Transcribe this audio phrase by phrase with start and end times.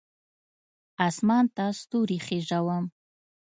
[1.07, 2.85] اسمان ته ستوري خیژوم